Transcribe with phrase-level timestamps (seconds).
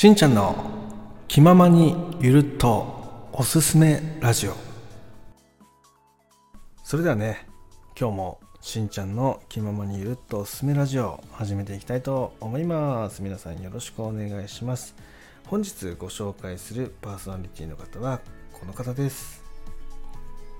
[0.00, 0.56] しんちゃんの
[1.28, 4.54] 気ままにゆるっとおすすめラジオ。
[6.82, 7.46] それではね
[8.00, 13.20] 今日もしんちゃんの気ままにゆるっとおすすめラジオ始めていきたいと思います。
[13.20, 14.94] 皆さんよろしくお願いします。
[15.48, 18.22] 本日ご紹介するパーソナリティの方は
[18.54, 19.44] この方です。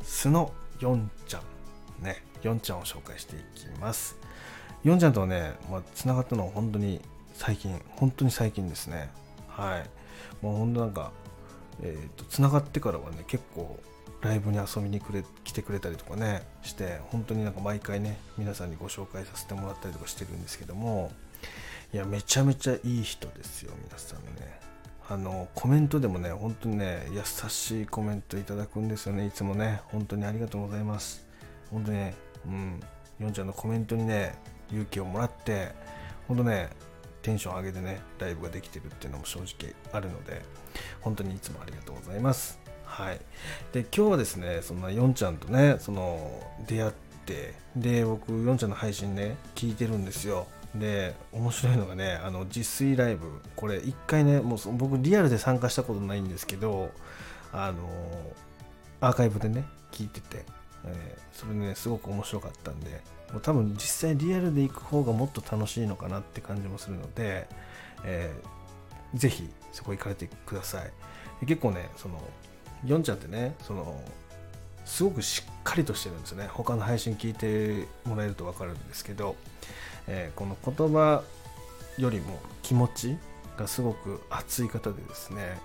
[0.02, 1.40] 素のよんちゃ
[2.02, 2.22] んね。
[2.42, 4.18] よんちゃんを紹介していきます。
[4.84, 7.00] よんちゃんとはね、まあ、つながったのは本当に
[7.32, 9.08] 最近本当に最近ですね。
[9.60, 9.90] はい。
[10.42, 11.12] もう本当なんか
[11.82, 13.78] え、ー、とつながってからはね結構
[14.22, 21.10] ライブに遊びにくれ来てくれたりとかねして本当になんか毎回ね皆さんにご紹介させてもらったりとかしてるんですけども
[21.92, 24.60] いやめちゃめちゃいい人ですよ皆さんね。
[25.08, 29.80] あのコメントでもね本当にね優しいコメントいただくんですよねいつもね。
[29.86, 31.26] 本当にありがとうございます。
[31.70, 32.14] 本当にね
[32.46, 32.80] うん
[33.18, 34.34] ヨンちゃんのコメントにね
[34.70, 35.72] 勇気をもらって
[36.28, 36.70] 本当ね
[37.22, 40.42] テンション上げてねライブができてるっていうのも正直あるので
[41.00, 42.58] 本当にいつもありがとうございます。
[42.84, 43.20] はい。
[43.72, 46.92] で今日はですねそんなヨンちゃんとねその出会っ
[47.24, 50.46] てで僕ヨンちゃんの配信ね聞いてるんですよ。
[50.74, 56.90] で面白いのがねあの自炊ライブこれ1回ねもう僕リアルで参加したことないんですけど
[57.52, 57.88] あの
[59.00, 60.44] アーカイブでね聞いてて、
[60.84, 63.02] えー、それねすごく面白かったんで
[63.38, 67.48] 多分実際リアルで行く方がもっと楽しいのかなって感じもするので、
[68.04, 70.90] えー、ぜひそこ行かれてください。
[71.46, 72.20] 結構ねその
[72.84, 74.02] ヨンちゃんってねその
[74.84, 76.48] すごくしっかりとしてるんですね。
[76.48, 79.36] 他の配信聞いてもらえると分かるんですけど、
[80.08, 81.22] えー、この言葉
[81.98, 83.16] よりも気持ち
[83.56, 85.60] がすごく熱い方でですね、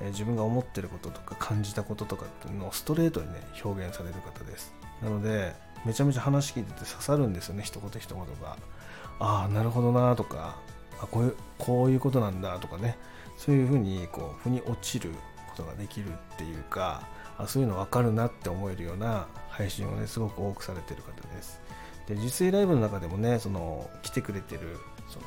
[0.00, 4.72] 自分が思ってることとか感じたこととかっていうのをストレートにね表現される方です。
[5.02, 8.56] なのでめちゃめちゃ話聞いてて刺さるんですよね一言一言が。
[9.20, 10.56] ああなるほどなとか
[11.00, 12.96] あこういうこういうことなんだとかね。
[13.36, 15.10] そういうふうにこう腑に落ちる
[15.50, 17.06] ことができるっていうか
[17.38, 21.60] あそういうの分かるなって思えるような配信をねすごく多くされてる方です。
[22.08, 24.78] で実際ライブの中でもねその来てくれてる
[25.08, 25.26] その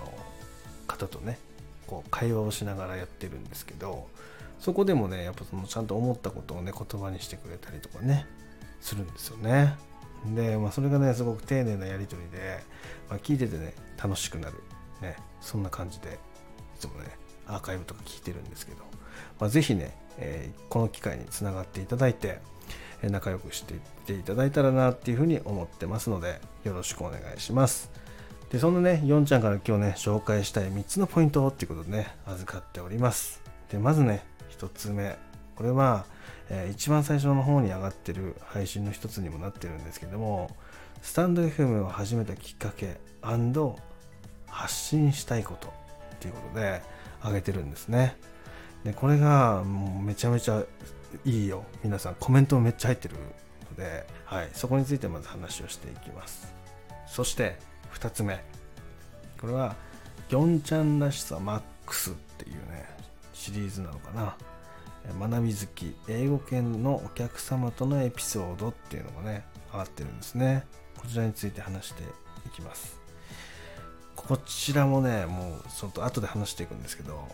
[0.87, 1.39] 方とね
[1.87, 4.07] こう会話をしながらやってるんですけど
[4.59, 8.25] そこでもねやっぱそのちゃんと思ったことをね言葉にしてくれたりとかね
[8.81, 9.75] するんですよね。
[10.25, 12.59] で、まあ、それがねすごく丁寧なやり取りで、
[13.09, 14.57] まあ、聞いててね楽しくなる、
[15.01, 16.19] ね、そんな感じで
[16.75, 17.17] いつもね
[17.47, 18.83] アーカイブとか聞いてるんですけど、
[19.39, 22.39] まあ、ぜひね、えー、この機会につながっていただいて
[23.03, 27.89] 仲良くしていっていただいたらなっていうふうに思ってますのでよろしくお願いします。
[28.51, 33.41] でそんなねヨンちゃんから今日ね紹介したい3つのポイントっていうことでね預かっております。
[33.71, 34.23] でまずね
[34.57, 35.17] 1つ目。
[35.61, 36.05] これは
[36.53, 40.51] えー、一番最初の方に上がってる配信の一つにもなってるんですけども
[41.01, 42.99] スタンド FM を始めたきっかけ
[44.47, 45.69] 発信したいこと
[46.15, 46.81] っていうことで
[47.23, 48.17] 上げてるんですね。
[48.83, 50.63] でこれがもうめちゃめちゃ
[51.23, 51.63] いいよ。
[51.83, 56.53] 皆さんコメントもめっちゃ入ってるので、はい、そこについてまず話をしていきます。
[57.07, 57.57] そして
[57.93, 58.43] 2つ目。
[59.39, 59.75] これは
[60.29, 62.87] ギョンちゃんらしさマックスっていうね
[63.33, 64.35] シリーズなのかな。
[65.19, 70.65] 学び好き英語圏のお客様とのエピソードっていうのがね上がってるんですね。
[70.99, 72.03] こちらについて話して
[72.45, 72.99] いきます。
[74.15, 77.27] こちらもねもうちょっと後で話していくんですけど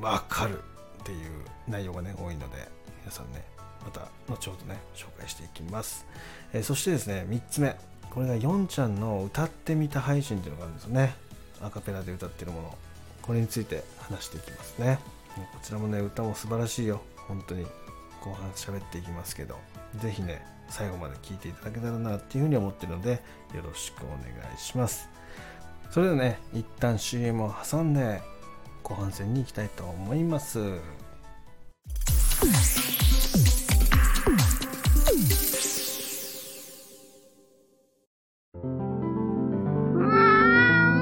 [0.00, 0.62] わかるっ
[1.04, 1.18] ていう
[1.66, 2.68] 内容がね多いので
[3.00, 3.44] 皆さんね
[3.84, 6.06] また後ほどね紹介していきます、
[6.52, 7.76] えー、そしてですね3つ目。
[8.10, 11.14] これがヨンちゃんの歌ってみた配信っていうのがあるんですよね。
[11.62, 12.78] アカペラで歌ってるもの。
[13.22, 14.98] これについて話していきますね。
[15.52, 17.00] こちらもね歌も素晴らしいよ。
[17.26, 17.66] 本当に。
[18.20, 19.56] 後半喋っていきますけど。
[20.00, 23.12] 是非ね最後まで聞いていただけたらなっていうふうに思ってるので
[23.54, 24.18] よろしくお願
[24.54, 25.08] いします。
[25.90, 28.20] それではね一旦 CM を挟んで
[28.82, 30.60] 後半戦に行きたいと思います。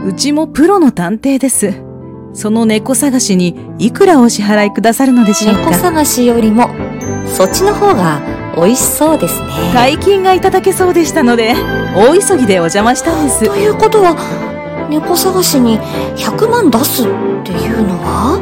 [0.06, 1.85] うちもプロの探偵です。
[2.36, 5.70] その猫探しにいくらお支払いくださるのでしょうか？
[5.70, 6.68] 猫探しよりも
[7.26, 8.20] そっちの方が
[8.54, 9.48] 美味しそうですね。
[9.74, 11.54] 大金がいただけそうでしたので
[11.96, 13.46] 大急ぎでお邪魔したんです。
[13.46, 14.14] ということは
[14.88, 15.78] 猫探しに
[16.16, 17.06] 100万出すっ
[17.42, 18.38] ていうのは？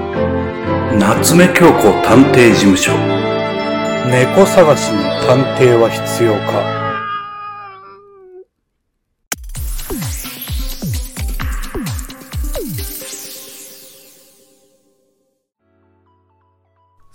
[0.99, 2.93] 夏目京子探偵事務所。
[4.11, 6.84] 猫探しに探偵は必要か？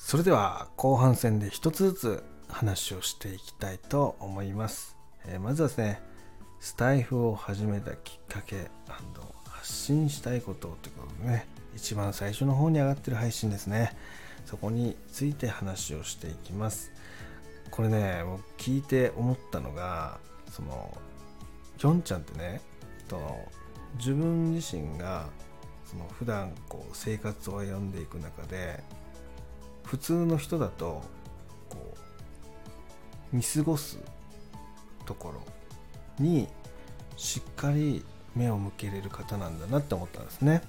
[0.09, 4.97] それでは後半戦で一つずつ話をしていきたいと思います、
[5.27, 6.01] えー、まずはですね
[6.59, 8.71] スタイフを始めたきっかけ
[9.45, 11.45] 発信したいことということでね
[11.75, 13.95] 一番最初の方に上がってる配信ですね。
[14.47, 16.91] そこについて話をしていきます。
[17.69, 20.17] これね僕聞いて思ったのが
[20.51, 20.97] その
[21.77, 22.61] きょんちゃんってね
[23.07, 23.47] その
[23.99, 25.27] 自分自身が
[25.85, 28.83] その普段こう生活を歩んでいく中で
[29.89, 31.01] 普通の人だと
[31.67, 31.95] こ
[33.33, 33.97] う見過ごす
[35.07, 35.41] ところ
[36.23, 36.47] に
[37.17, 38.05] しっかり
[38.35, 40.61] 目を向けれる方なんだなって思ったんですね。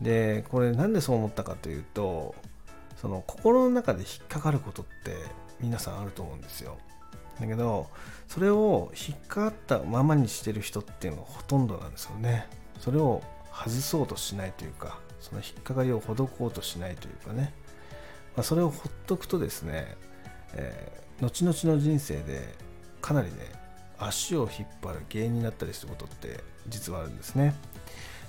[0.00, 2.34] でこれなんでそう思ったかというと
[3.00, 5.14] その心の中で引っかかることって
[5.60, 6.78] 皆さんあると思うんですよ。
[7.40, 7.86] だけど
[8.26, 12.48] それを引っかかったままにしてる人っていうのがほとんどなんですよね。
[12.80, 13.22] それを
[13.52, 17.54] 外そうとしないというかその引っかかりを施こうとしないというかね、
[18.36, 19.96] まあ、それをほっとくとですね、
[20.54, 22.54] えー、後々の人生で
[23.00, 23.34] かなりね
[23.98, 27.54] 足を引っ張る原因になったりすることって実はあるんですね。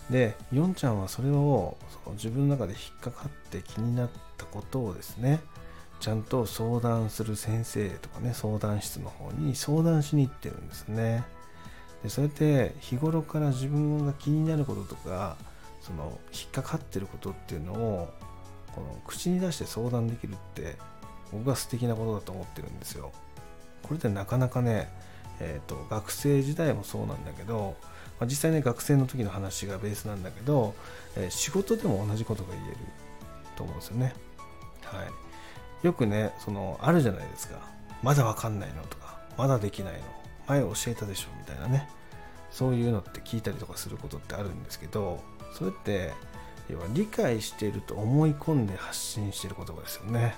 [0.09, 5.39] で、ヨンちゃんはそれをその自分の中で引っかかって気になったことをですね、
[5.99, 11.23] ちゃんと相談する先生とかね、相談室の方に相談しに行ってるんですね。
[12.03, 15.37] でそれって日頃から自分が気になることとか、
[15.81, 18.13] その引っかかってることっていうのを
[18.75, 20.75] この口に出して相談できるって
[21.31, 23.11] 僕は素敵なことだと思ってるんですよ。
[23.81, 24.89] これってなかなかね、
[25.39, 27.75] えーと、学生時代もそうなんだけど、
[28.19, 30.73] まあ、実際ね学生の時の話がベースなんだけど、
[31.17, 32.77] えー、仕事でも同じことが言える
[33.55, 34.13] と思うんですよね。
[34.83, 37.59] はい、よくねそのあるじゃないですか
[38.01, 39.99] まだわかんないのとかまだできないの
[40.47, 41.89] 前教えたでしょみたいなね
[42.51, 45.23] そういうのって聞いたりとかすることってあるんですけど
[45.57, 46.13] それって
[46.69, 50.35] 要は理解していると思い込んで発信している言葉ですよね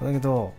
[0.00, 0.54] だけど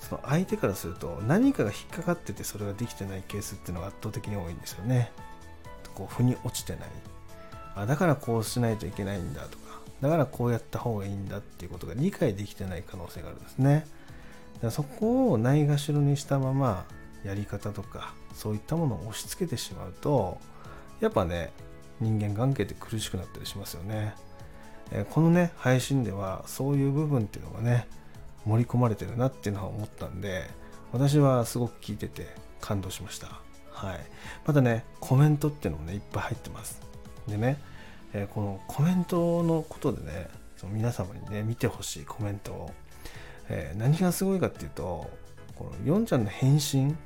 [0.00, 5.12] その相手からすると何かが引っかかっててそれができてないケースっていうのが圧倒的に多いんですよね。
[5.94, 6.88] こう腑に落ちてない
[7.74, 13.86] あだからこうしないといけないんだとかだからこうやった方がいいんだっていうことが理解できてない可能性があるんですね。
[14.54, 16.86] だからそこをないがしろにしたまま
[17.24, 20.38] やり方とかそういったものを押し付けてしまうと
[21.00, 21.52] やっぱね
[22.02, 24.14] 人間関係って苦しくなったりしますよね。
[24.90, 27.86] えこのね配信ではそういう部分っていうのがね
[28.44, 30.50] 盛り込まれてるなっていうのは思ったんで
[30.92, 32.26] 私はすごく聞いてて
[32.60, 33.40] 感動しました。
[33.70, 34.00] はい。
[34.46, 36.80] またねコメントっていうのもねいっぱい入ってます。
[37.26, 37.58] でね、
[38.12, 42.70] え、このコメントのことでねその皆様にね見てほしいコメントを、
[43.48, 45.10] えー、何がすごいかっていうと
[45.56, 46.96] このヨンちゃんの返信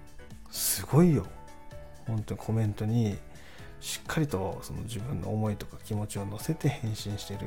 [0.51, 1.27] すごいよ。
[2.07, 3.17] 本当にコメントに
[3.81, 7.41] しっかりとその自分の思いとか気持ちを乗せて返信してる。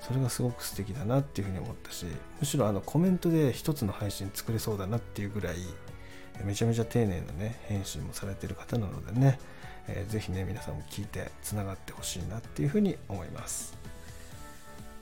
[0.00, 2.04] それがすごく素敵だなっていうふうに思ったし
[2.38, 5.56] むしろあのコメントで一つの配信作れそうだなっていうぐらい
[6.44, 9.38] めちゃめちゃ丁寧なね返信もされてる方なのでね、
[9.88, 13.76] えー、ぜひね皆さんも聞いてつながってほしいなっていうふうに思います。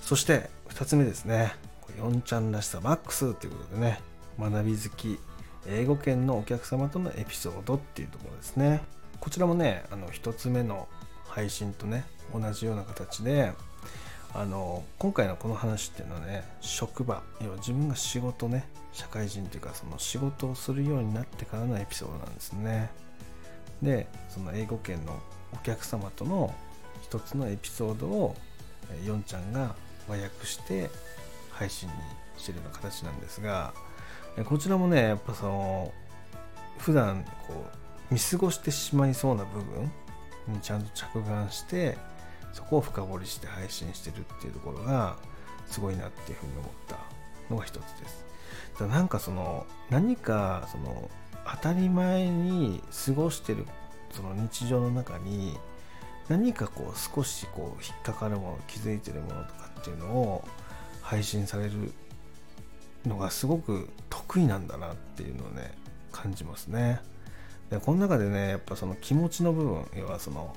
[0.00, 1.54] そして2つ目ですね。
[1.98, 4.00] 4ちゃんらしさマックスということでね
[4.38, 5.18] 学び好き
[5.68, 8.82] 英語圏のお客様とのエピソードっていうところですね。
[9.22, 10.88] こちらもねあの1つ目の
[11.28, 12.04] 配信とね
[12.34, 13.52] 同じような形で
[14.34, 22.90] あの今回のこの話っていうのはね職場要は自分が仕事ね社会人というかその仕事をするようになってからのエピソードなんですね。
[23.80, 25.20] でその英語圏の
[25.52, 26.52] お客様との
[27.00, 28.34] 一つのエピソードを
[29.06, 29.76] ヨンちゃんが
[30.08, 30.90] 和訳して
[31.52, 31.94] 配信に
[32.36, 33.72] してるような形なんですが
[34.46, 35.92] こちらもねやっぱその
[36.78, 37.81] 普段こう
[38.12, 39.90] 見過ごしてしまいそうな部分
[40.48, 41.96] にちゃんと着眼して
[42.52, 45.16] そこを深掘りして配信してるっていうところが
[45.66, 46.98] すごいなっていうふうに思った
[47.50, 48.24] のが一つです。
[48.78, 51.10] だなんかその何かその
[51.50, 53.66] 当たり前に過ごしてる
[54.12, 55.58] その日常の中に
[56.28, 60.44] 何かこう少しこう引っかかるもの気づいてるものとかっていうのを
[61.00, 61.92] 配信される
[63.06, 65.72] のがすごく得意なんだなっていうのをね
[66.12, 67.00] 感じますね。
[67.72, 70.54] でこの中でねやっぱその気持ちの部分要はその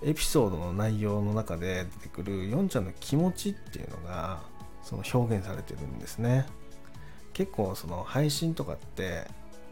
[0.00, 4.40] エピソードの内容の中で出てくるヨンちゃんの気持ちっていうのが
[4.84, 6.46] その表現されてるんですね。
[7.32, 9.26] 結構その配信とかって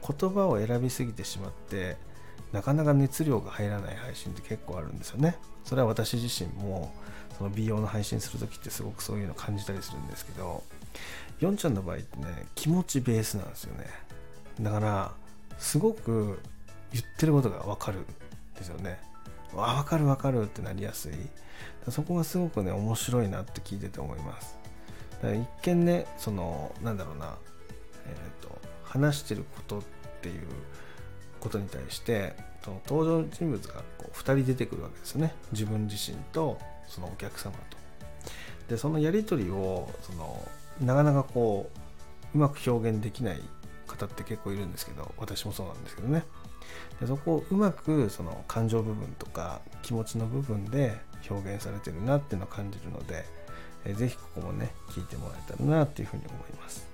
[0.04, 1.96] 言葉を選びすぎてしまって
[2.52, 5.36] なかなか熱量が入らない配信って結構あるんですよね。
[5.62, 6.92] それは私自身も
[7.38, 10.64] その美容の配信する時ってすごくそういうの感じたりするんですけど
[11.38, 13.86] ヨンちゃんの場合ってね気持ちベースなんですよね。
[14.60, 15.12] だから
[15.58, 16.40] すごく
[16.92, 18.04] 言ってることがわかるん
[18.56, 18.98] ですよね。
[19.54, 21.12] わ分かる分かるってなりやすい。
[21.88, 24.58] そこがすごくね面白いなって聞いてて思います。
[25.22, 27.36] 一見ねそのなんだろうな
[28.06, 29.82] えっ、ー、と話してることっ
[30.22, 30.46] ていう
[31.40, 35.34] ことに対してその登場人物がこう2人出てくるわけですね。
[35.52, 37.78] 自分自身とそのお客様と。
[38.68, 40.48] でそのやり取りをその
[40.80, 41.70] なかなかこ
[42.34, 43.40] ううまく表現できない
[43.86, 46.22] 方って結構いるんですけど私もそうなんですけどね。
[47.00, 50.98] でそこをうまくその感情部分とか気持ちの部分で
[51.28, 53.24] 表現されてるなっていうのを感じるので、
[53.84, 56.88] えー、ぜひここもね聞いてもらえたらなっていうふうに思います。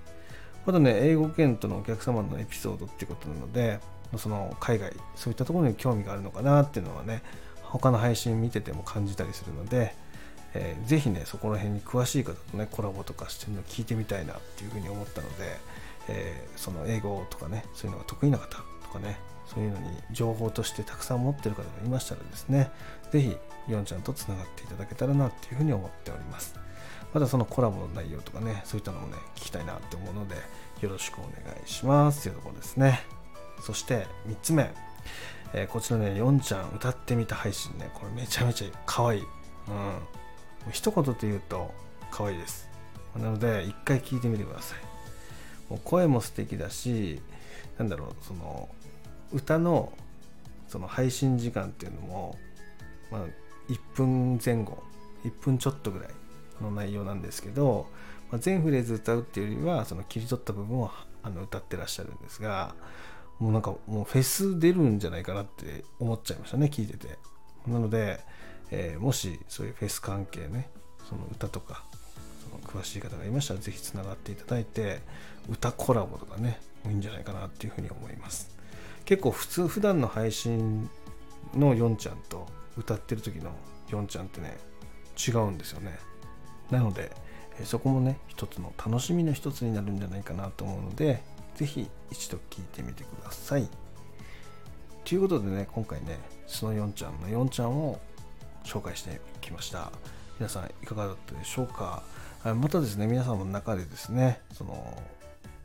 [0.65, 3.79] またね英語圏とのお客様のエピソードっていうことなので
[4.17, 7.21] その海外そういったところに興味があるのかなっていうのはね
[7.61, 9.95] 他の配信見てても感じたりするので、
[10.53, 15.35] えー、ぜひねそこら辺に詳しい方とねコラボとかしてるの聞いてみたいなっていうふうに思ったので、
[16.09, 19.17] えー、その英語とかねそういうのが得意な方とかね
[19.53, 22.69] そういうのに情報としてたくさん持ってる方がいましたらですね
[23.11, 23.35] ぜひ
[23.67, 26.55] ヨンちゃんとつながっていただけたらなっていうふうに思っております
[27.13, 30.35] またそのコラボの内容とかねそういったのもね聞きたいなって思うので
[30.81, 31.31] よろしくお願
[31.65, 33.01] いしますというところですね
[33.61, 34.69] そして3つ目、
[35.53, 39.21] えー、こちらね、ヨンちゃん歌ってみた配信ね、これめちゃめちゃ可愛い。
[39.21, 39.27] うん。
[40.71, 41.73] 一言で言うと
[42.11, 42.69] 可愛いです。
[43.15, 44.79] なので、一回聞いてみてください。
[45.71, 47.21] もう声も素敵だし、
[47.77, 48.69] なんだろう、その、
[49.33, 49.93] 歌の
[50.67, 52.37] その配信時間っていうのも、
[53.11, 53.21] まあ、
[53.69, 54.83] 1分前後、
[55.23, 56.09] 1分ちょっとぐらい
[56.61, 57.87] の内容なんですけど、
[58.31, 60.91] まあ、全フレーズ歌うっていうよりは、その切り取った部分を
[61.23, 62.75] あの歌ってらっしゃるんですが、
[63.39, 67.17] もうなんかもうフェス出るんじゃないかなって思っちゃいましたね聞いてて。
[67.67, 68.19] なので、
[68.71, 70.69] えー、もしそういうフェス関係ね
[71.09, 71.83] その歌とか
[72.43, 75.01] その詳しい方がいましたらぜひつながっていただいて
[75.49, 78.56] 歌コラボとかねいいんじゃないかなっていうふうに思います。
[79.07, 80.87] 結構普通普段の配信
[81.55, 82.45] のヨンちゃんと
[82.77, 83.51] 歌ってる時の
[83.89, 84.57] ヨンちゃんってね
[85.17, 85.97] 違うんですよね
[86.69, 87.11] なので
[87.63, 91.23] そこもね一つの楽しみの一つになるんじゃないかなと思うので
[91.55, 93.67] ぜひ一度聞いてみてください。
[95.03, 97.99] ということでね、今回ね、その4ちゃんの4ちゃんを
[98.63, 99.91] 紹介してきました。
[100.37, 102.03] 皆さんいかがだったでしょうか？
[102.43, 105.01] またですね、皆さんの中でですね、その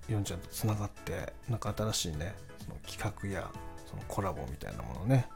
[0.08, 3.50] 4ちゃんとつながって、なんか新しいね、その企画や
[3.88, 5.26] そのコラボみたいなものをね、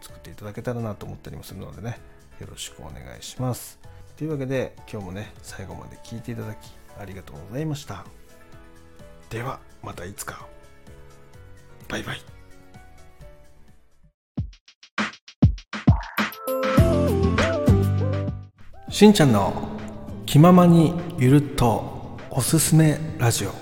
[0.00, 1.98] 作っていただけたらなと思ったりもするのでね、
[2.40, 3.78] よろしくお願いします。
[4.16, 8.04] というわけで、今日もね、最後まで聞いていただきありがとうございました。
[9.30, 10.46] ではまたいつか
[11.88, 12.20] バイバイ
[18.90, 19.54] しんちゃんの
[20.26, 23.61] 気ままにゆるっとおすすめラジオ